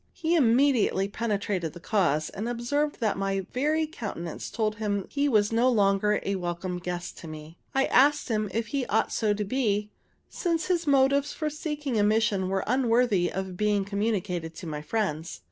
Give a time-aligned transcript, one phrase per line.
[0.13, 5.51] He immediately penetrated the cause, and observed that my very countenance told him he was
[5.51, 7.59] no longer a welcome guest to me.
[7.75, 9.91] I asked him if he ought so to be,
[10.27, 15.39] since his motives for seeking admission were unworthy of being communicated to my friends.